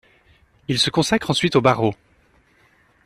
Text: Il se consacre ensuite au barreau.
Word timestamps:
Il 0.67 0.79
se 0.79 0.89
consacre 0.89 1.29
ensuite 1.29 1.55
au 1.55 1.61
barreau. 1.61 1.93